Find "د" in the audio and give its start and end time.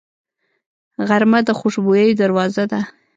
1.47-1.49